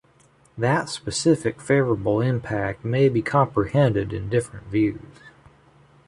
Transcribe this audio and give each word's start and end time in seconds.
That 0.57 0.89
specific 0.89 1.61
favourable 1.61 2.21
impact 2.21 2.83
may 2.83 3.07
be 3.07 3.21
comprehended 3.21 4.13
in 4.13 4.29
different 4.29 4.65
views. 4.65 4.99